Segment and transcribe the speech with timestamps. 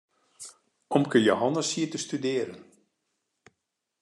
[0.95, 2.61] Omke Jehannes siet te studearjen.